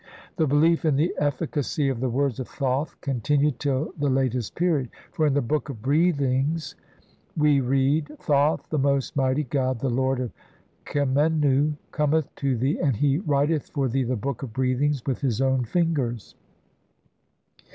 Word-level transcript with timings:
The 0.37 0.47
belief 0.47 0.83
in 0.83 0.95
the 0.95 1.13
efficacy 1.19 1.87
of 1.87 1.99
the 1.99 2.09
words 2.09 2.39
of 2.39 2.47
Thoth 2.47 2.99
continu 3.01 3.49
ed 3.49 3.59
till 3.59 3.93
the 3.99 4.09
latest 4.09 4.55
period, 4.55 4.89
for 5.11 5.27
in 5.27 5.35
the 5.35 5.43
Book 5.43 5.69
of 5.69 5.83
Breathings 5.83 6.69
(see 6.69 6.75
p. 6.75 6.81
CXCVII) 6.81 7.37
we 7.43 7.59
read, 7.61 8.07
"Thoth, 8.17 8.67
the 8.71 8.79
most 8.79 9.15
mighty 9.15 9.43
god, 9.43 9.77
"the 9.79 9.91
lord 9.91 10.19
of 10.19 10.31
Khemennu, 10.85 11.75
cometh 11.91 12.33
to 12.37 12.57
thee, 12.57 12.79
and 12.79 12.95
he 12.95 13.19
writeth 13.19 13.67
"for 13.69 13.87
thee 13.87 14.01
the 14.03 14.15
Book 14.15 14.41
of 14.41 14.53
Breathings 14.53 15.05
with 15.05 15.21
his 15.21 15.39
own 15.39 15.65
fingers". 15.65 16.33